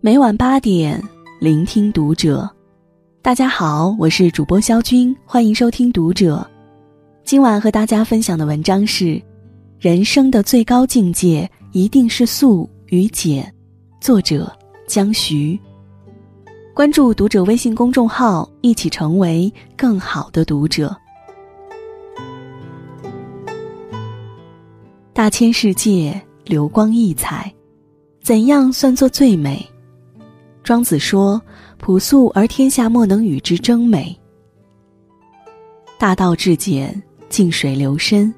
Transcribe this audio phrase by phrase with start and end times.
[0.00, 1.02] 每晚八点，
[1.40, 2.48] 聆听读者。
[3.20, 6.36] 大家好，我是主播肖军，欢迎收听《读者》。
[7.24, 9.20] 今晚和大家分享的文章是：
[9.80, 13.52] 人生的最高境界一定是素与简。
[14.00, 14.56] 作者
[14.86, 15.58] 江徐。
[16.72, 20.96] 关注《读者》微信公众号，一起成为更好的读者。
[25.12, 27.52] 大千世界，流光溢彩，
[28.22, 29.68] 怎样算作最美？
[30.68, 31.40] 庄子说
[31.80, 34.14] ：“朴素而天下莫能与之争美。”
[35.98, 38.30] 大道至简，静水流深，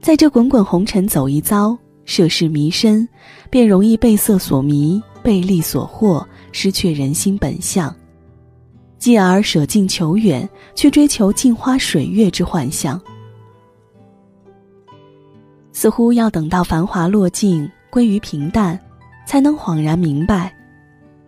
[0.00, 3.06] 在这滚滚红尘走一遭，涉世迷深，
[3.50, 7.94] 便容易被色所迷，被利所惑，失去人心本相。
[8.98, 12.98] 继而舍近求远，去追求镜花水月之幻象。
[15.72, 18.80] 似乎要等到繁华落尽，归于平淡，
[19.26, 20.50] 才能恍然明白，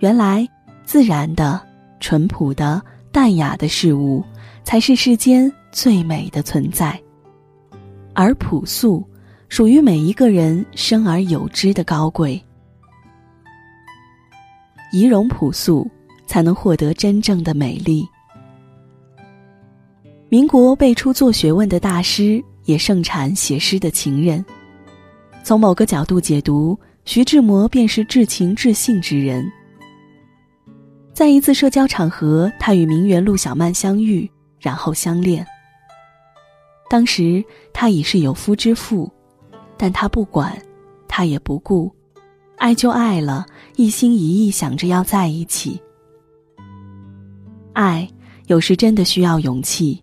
[0.03, 0.45] 原来
[0.85, 1.65] 自然的、
[2.01, 4.21] 淳朴的、淡雅的事物，
[4.65, 7.01] 才是世间最美的存在。
[8.13, 9.09] 而朴素，
[9.49, 12.43] 属于每一个人生而有之的高贵。
[14.91, 15.89] 仪容朴素，
[16.27, 18.05] 才能获得真正的美丽。
[20.29, 22.43] 民国辈出做学问的大师。
[22.65, 24.45] 也盛产写诗的情人。
[25.43, 29.45] 从某个角度解读，徐志摩便是至情至性之人。
[31.23, 34.29] 在一次社交场合，他与名媛陆小曼相遇，
[34.59, 35.47] 然后相恋。
[36.91, 37.41] 当时
[37.73, 39.09] 他已是有夫之妇，
[39.77, 40.61] 但他不管，
[41.07, 41.89] 他也不顾，
[42.57, 45.81] 爱就爱了，一心一意想着要在一起。
[47.73, 48.09] 爱
[48.49, 50.03] 有时真的需要勇气。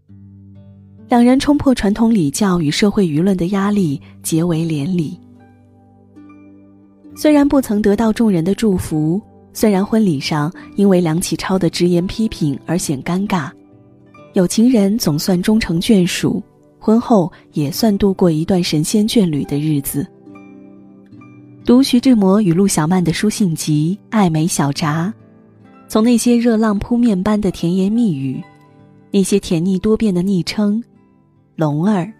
[1.09, 5.19] 两人冲破传统礼教与社会舆论的压力，结为连理。
[7.13, 13.49] 虽然不曾得到众人的祝福，虽然婚礼上因为梁启超的直言批评而显尴尬，
[14.33, 16.41] 有情人总算终成眷属，
[16.77, 20.05] 婚后也算度过一段神仙眷侣的日子。
[21.65, 25.07] 读徐志摩与陆小曼的书信集《爱美小札》，
[25.87, 28.41] 从那些热浪扑面般的甜言蜜语，
[29.11, 30.81] 那些甜腻多变的昵称。
[31.55, 32.11] 龙儿，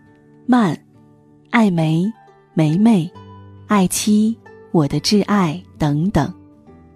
[0.46, 0.78] 曼，
[1.52, 2.12] 爱梅，
[2.54, 3.10] 梅梅，
[3.68, 4.38] 爱妻，
[4.72, 6.32] 我的挚爱等等，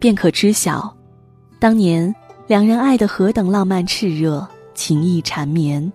[0.03, 0.94] 便可知晓，
[1.62, 2.14] 当年
[2.46, 5.90] 两人爱的何等浪漫炽热，情意缠绵。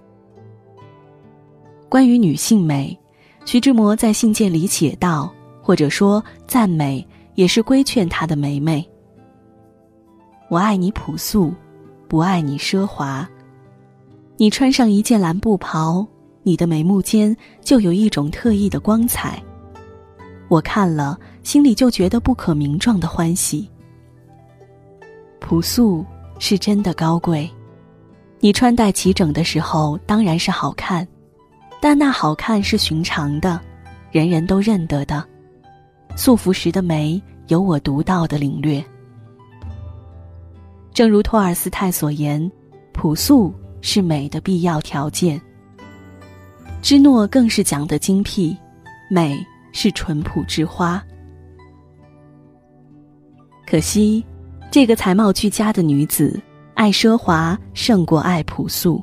[1.90, 2.98] 关于女性美，
[3.44, 5.30] 徐志摩在信件里写道，
[5.60, 8.82] 或者说赞美，也是规劝他的梅梅。
[10.48, 11.52] 我爱你朴素，
[12.08, 13.28] 不爱你奢华。
[14.38, 16.08] 你穿上一件蓝布袍。
[16.42, 19.42] 你的眉目间就有一种特异的光彩，
[20.48, 23.68] 我看了心里就觉得不可名状的欢喜。
[25.48, 26.04] 朴素
[26.38, 27.50] 是真的高贵，
[28.38, 31.08] 你穿戴齐整的时候当然是好看，
[31.80, 33.58] 但那好看是寻常的，
[34.12, 35.26] 人人都认得的。
[36.14, 38.84] 素服时的美有我独到的领略。
[40.92, 42.52] 正如托尔斯泰所言，
[42.92, 45.40] 朴素是美的必要条件。
[46.82, 48.54] 芝诺更是讲得精辟，
[49.10, 49.34] 美
[49.72, 51.02] 是淳朴之花。
[53.66, 54.22] 可惜，
[54.70, 56.40] 这个才貌俱佳的女子，
[56.74, 59.02] 爱奢华胜过爱朴素。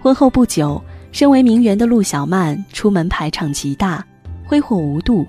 [0.00, 4.04] 婚后不久，身为名媛的陆小曼出门排场极大，
[4.44, 5.26] 挥霍无度。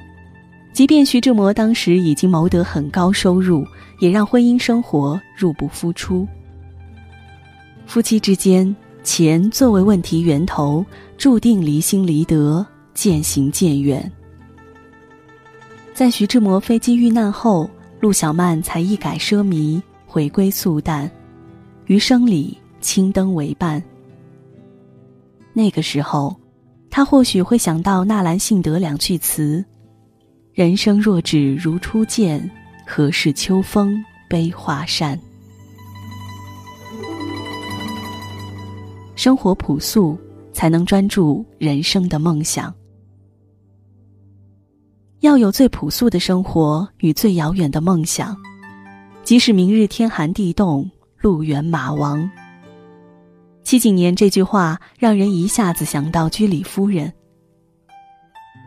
[0.73, 3.65] 即便徐志摩当时已经谋得很高收入，
[3.99, 6.27] 也让婚姻生活入不敷出。
[7.85, 8.75] 夫妻之间。
[9.03, 10.85] 钱作为问题源头，
[11.17, 14.11] 注定离心离德，渐行渐远。
[15.93, 21.09] 在徐志摩飞机遇难后，陆小曼才一改奢靡，回归素淡，
[21.87, 23.81] 余生里青灯为伴。
[25.51, 26.35] 那个时候，
[26.91, 29.65] 他或许会想到纳兰性德两句词
[30.53, 32.49] ：“人生若只如初见，
[32.85, 35.19] 何事秋风悲画扇。”
[39.15, 40.15] 生活朴素，
[40.53, 42.71] 才能专注人生的梦想。
[45.21, 48.35] 要有最朴素的生活与最遥远的梦想，
[49.23, 52.29] 即使明日天寒地冻，路远马亡。
[53.63, 57.11] 七几年这句话让人一下子想到居里夫人。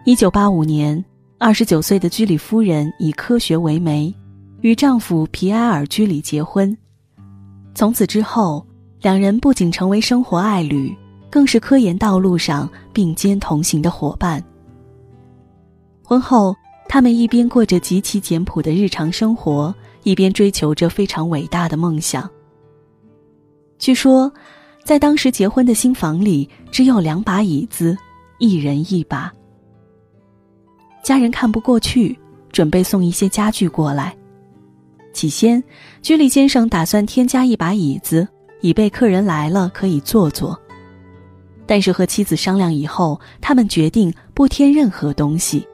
[0.04, 1.04] 一九八五年，
[1.38, 4.14] 二十九岁的居里夫人以科学为媒，
[4.60, 6.76] 与丈夫皮埃尔·居里结婚。
[7.74, 8.66] 从此之后。
[9.02, 10.94] 两人不仅成为生活爱侣，
[11.30, 14.44] 更是科研道路上并肩同行的伙伴。
[16.10, 16.56] 婚后，
[16.88, 19.72] 他们一边过着极其简朴的日常生活，
[20.02, 22.28] 一边追求着非常伟大的梦想。
[23.78, 24.28] 据说，
[24.82, 27.96] 在当时结婚的新房里只有两把椅子，
[28.40, 29.32] 一人一把。
[31.04, 32.18] 家人看不过去，
[32.50, 34.12] 准备送一些家具过来。
[35.12, 35.62] 起先，
[36.02, 38.26] 居里先生打算添加一把椅子，
[38.62, 40.60] 以备客人来了可以坐坐。
[41.68, 45.64] 但是和妻子商量以后，他们决定不添任何东西，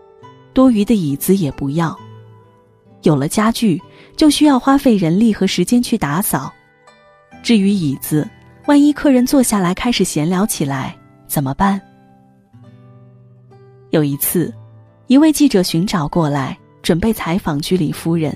[0.57, 1.95] 多余的椅子也不要。
[3.03, 3.79] 有了家具，
[4.17, 6.51] 就需要花费人力和时间去打扫。
[7.43, 8.27] 至于椅子，
[8.65, 11.79] 万一客人坐下来开始闲聊起来，怎么办？
[13.91, 14.51] 有一次，
[15.09, 18.35] 一位记者寻找过来，准备采访居里夫人。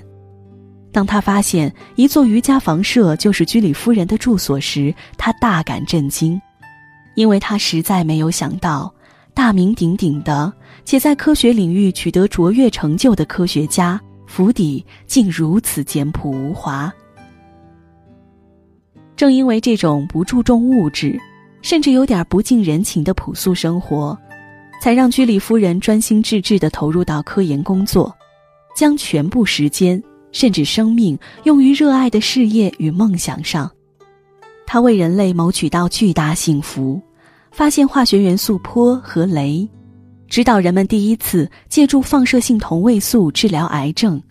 [0.91, 6.39] 当他发现一座瑜伽房舍就是居里夫人的住所时，他大感震惊，
[7.15, 8.93] 因为他实在没有想到，
[9.33, 10.51] 大名鼎鼎的
[10.85, 16.91] 且在科学领域取得卓越成就的科学家府邸竟如此简朴无华。
[19.15, 21.19] 正因为这种不注重物质，
[21.61, 24.17] 甚至有点不近人情的朴素生活，
[24.81, 28.15] 才让居里夫人专心致志地投入到科研工作，
[28.75, 30.01] 将全部时间。
[30.33, 33.69] 甚至生命用于热爱的事业与梦想上，
[34.65, 37.01] 他为人类谋取到巨大幸福，
[37.51, 39.67] 发现化学元素钋和镭，
[40.27, 44.21] 指导人们第一次借助放射性同位素治疗癌症。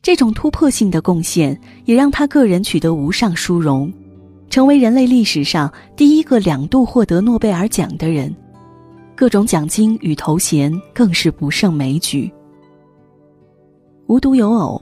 [0.00, 3.92] 这种突破性的贡献也让他个人取得无上殊荣，
[4.48, 8.34] 成为人类历史上第一个两度获得诺贝尔奖的人，
[9.14, 12.32] 各种奖金与头衔更是不胜枚举。
[14.06, 14.80] 无独有偶。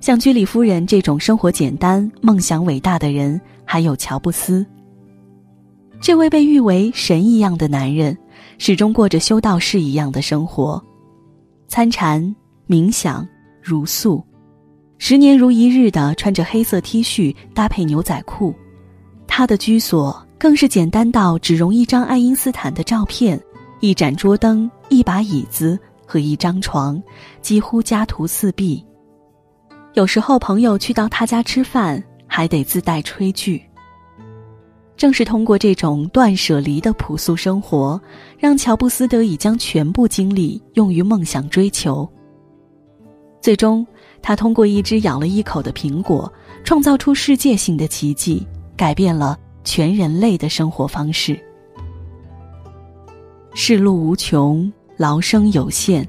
[0.00, 4.66] 像居里夫人这种生活简单、梦想伟大的人，还有乔布斯。
[6.02, 8.18] 这位被誉为神一样的男人，
[8.58, 10.82] 始终过着修道士一样的生活，
[11.68, 12.20] 参禅、
[12.68, 13.26] 冥想、
[13.62, 14.20] 茹素，
[14.98, 18.52] 十年如一日的穿着黑色 T 恤搭配牛仔裤。
[19.28, 23.40] 他的居所更是简单到只容一张爱因斯坦的照片、
[23.78, 27.00] 一盏桌灯、一把椅子和一张床，
[27.40, 28.84] 几乎家徒四壁。
[29.94, 33.62] 有时候朋友去到他家吃饭，还得自带炊具。
[35.02, 38.00] 正是通过这种断舍离的朴素生活，
[38.38, 42.08] 让乔布斯得以将全部精力用于梦想追求。
[43.40, 43.84] 最终，
[44.22, 46.32] 他通过一只咬了一口的苹果，
[46.62, 48.46] 创造出世界性的奇迹，
[48.76, 51.36] 改变了全人类的生活方式。
[53.54, 56.08] 世路无穷，劳生有限。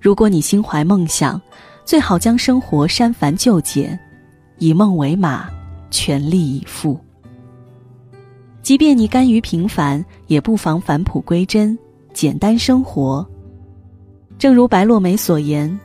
[0.00, 1.40] 如果你心怀梦想，
[1.84, 3.96] 最好将生活删繁就简，
[4.58, 5.48] 以梦为马，
[5.92, 6.98] 全力以赴。
[8.62, 11.78] 即便你甘于平凡，也不妨返璞归真，
[12.12, 13.26] 简单生活。
[14.38, 15.78] 正如白落梅所言：“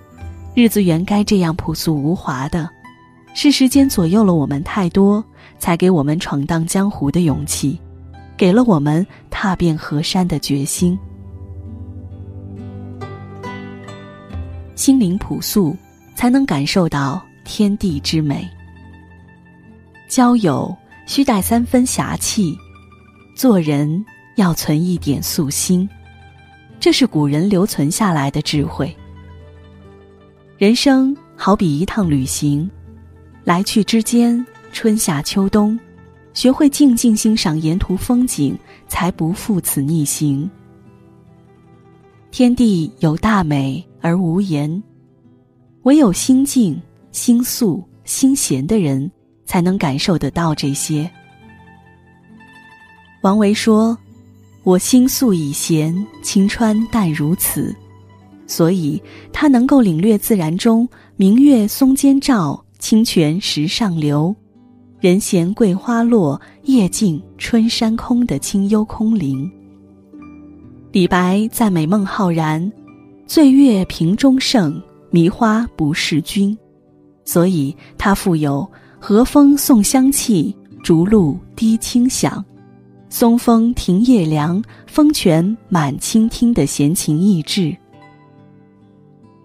[0.54, 2.70] 日子原该这样朴素无华的，
[3.34, 5.24] 是时间左右了我们太多，
[5.58, 7.80] 才给我们闯荡江湖的勇气，
[8.38, 10.98] 给了我们踏遍河山的决心。
[14.76, 15.76] 心灵朴素。”
[16.16, 18.50] 才能感受到天地之美。
[20.08, 20.74] 交友
[21.06, 22.58] 需带三分侠气，
[23.36, 24.04] 做人
[24.38, 25.88] 要存一点素心，
[26.80, 28.96] 这是古人留存下来的智慧。
[30.58, 32.70] 人生好比一趟旅行，
[33.44, 35.78] 来去之间，春夏秋冬，
[36.34, 38.58] 学会静静欣赏沿途风景，
[38.88, 40.50] 才不负此逆行。
[42.32, 44.82] 天地有大美而无言。
[45.84, 46.82] 唯有心静、
[47.12, 49.12] 心素、心闲的人，
[49.46, 51.12] 才能感受得到这些。
[53.26, 53.98] 王维说
[54.62, 57.76] ：“我心素已闲，晴川淡如此。”
[58.46, 59.02] 所以，
[59.34, 64.36] 他能够领略自然中明月松间照，清泉石上流，
[65.00, 69.52] 人闲桂花落，夜静春山空的清幽空灵。
[70.92, 72.72] 李白赞美孟浩然
[73.26, 74.80] ：“醉月瓶中圣。”
[75.10, 76.56] 迷花不是君，
[77.24, 82.46] 所以他富有和风送香气，竹露滴清响，
[83.18, 87.74] 松风亭夜凉，风泉满倾听的闲情逸致。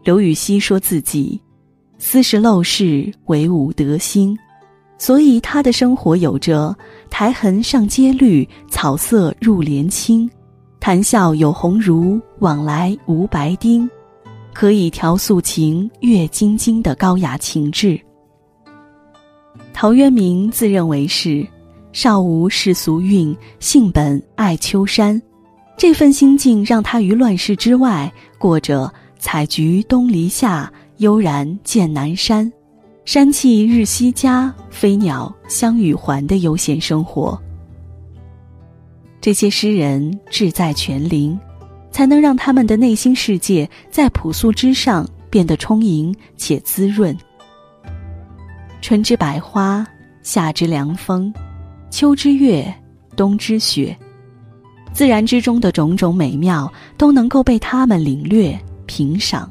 [0.03, 1.41] 刘禹锡说自己
[1.97, 4.37] 斯是陋室，惟吾德馨，
[4.99, 6.77] 所以他的生活有着
[7.11, 10.29] 苔痕上阶绿，草色入帘青，
[10.81, 13.89] 谈笑有鸿儒，往来无白丁。
[14.53, 18.01] 可以调素琴，阅金经的高雅情致。
[19.73, 21.47] 陶渊明自认为是
[21.93, 25.21] 少无世俗韵，性本爱丘山。
[25.77, 32.51] 这份心境让他于乱世之外，过着采菊东篱下，悠然见南山，
[33.05, 37.41] 山气日夕佳，飞鸟相与还的悠闲生活。
[39.21, 41.39] 这些诗人志在泉林，
[41.91, 47.17] 才能让他们的内心世界在朴素之上变得充盈且滋润。
[48.81, 49.87] 春之百花，
[50.23, 51.33] 夏之凉风，
[51.91, 52.73] 秋之月，
[53.17, 53.97] 冬之雪，
[54.93, 59.51] 自然之中的种种美妙都能够被他们领略品赏。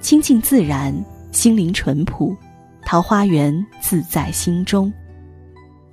[0.00, 0.94] 亲近自然，
[1.32, 2.34] 心灵淳朴，
[2.86, 4.92] 桃花源自在心中，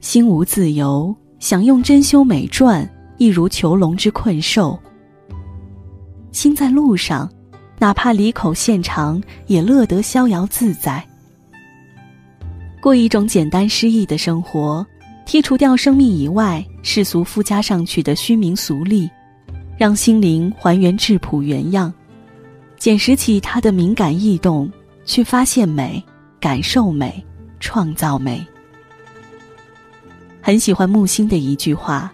[0.02, 1.14] 心无自由。
[1.40, 2.86] 想用珍馐美馔，
[3.18, 4.78] 亦如囚笼之困兽。
[6.34, 7.32] 心在路上，
[7.80, 11.02] 哪怕离口现长，也乐得逍遥自在。
[12.82, 14.86] 过一种简单诗意的生活，
[15.26, 19.10] 剔除掉生命以外世俗附加上去的虚名俗利，
[19.78, 21.94] 让心灵还原质朴原样，
[22.78, 24.72] 捡拾起它的敏感异动，
[25.06, 26.02] 去发现美、
[26.40, 27.24] 感受美、
[27.60, 28.46] 创造美。
[30.42, 32.12] 很喜欢木心的一句话：“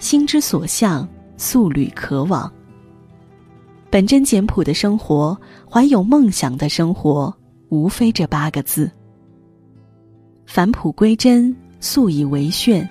[0.00, 2.52] 心之所向，素履可往。”
[3.88, 5.38] 本真简朴的生活，
[5.70, 7.32] 怀有梦想的生活，
[7.68, 8.90] 无非这八个字。
[10.52, 12.86] 返璞归真，素以为炫。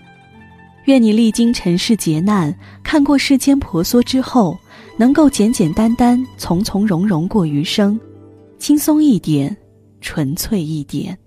[0.86, 4.58] 愿你历经尘世劫难，看过世间婆娑之后，
[4.98, 8.00] 能够简简单单、从从容容过余生，
[8.60, 9.56] 轻松一点，
[10.00, 11.18] 纯粹一点。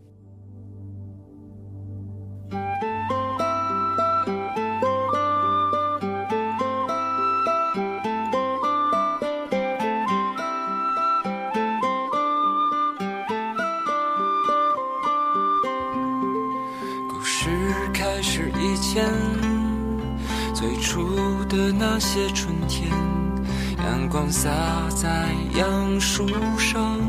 [22.15, 22.91] 些春天，
[23.79, 24.51] 阳光洒
[24.91, 26.29] 在杨树
[26.59, 27.01] 上，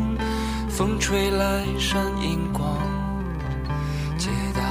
[0.69, 2.77] 风吹来闪银光，
[4.17, 4.61] 街道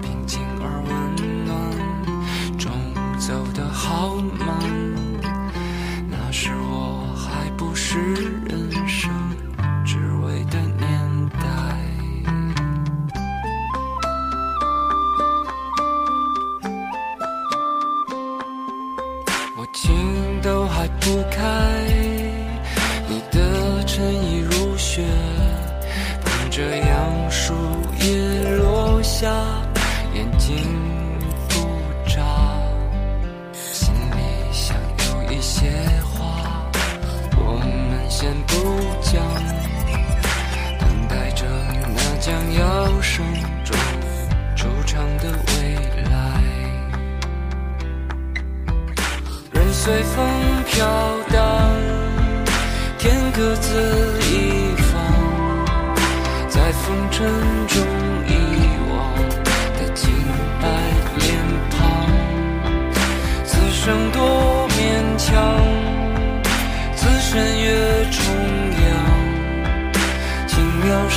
[0.00, 4.48] 平静而温暖，中午走得好慢，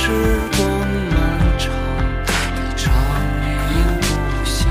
[0.06, 0.12] 时
[0.56, 0.62] 光
[1.10, 1.18] 漫
[1.58, 1.66] 长，
[2.54, 2.86] 你常
[3.42, 3.44] 一
[3.74, 4.06] 夜不
[4.44, 4.62] 休。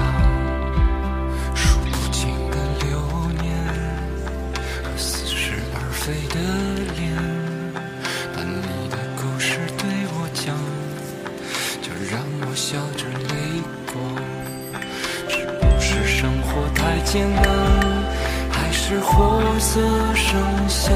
[1.54, 1.60] 数
[1.92, 2.88] 不清的流
[3.42, 3.44] 年
[4.82, 6.40] 和似是而非的
[6.96, 7.12] 脸，
[8.34, 10.56] 把你的故事对我讲，
[11.82, 13.36] 就让我笑着泪
[13.92, 13.94] 光。
[15.28, 17.44] 是不是生活太艰难，
[18.54, 19.82] 还是活色
[20.16, 20.40] 生
[20.70, 20.96] 香？